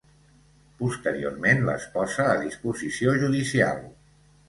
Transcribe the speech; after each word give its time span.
Posteriorment 0.79 1.63
les 1.69 1.87
posa 1.99 2.27
a 2.33 2.35
disposició 2.49 3.17
judicial. 3.25 3.89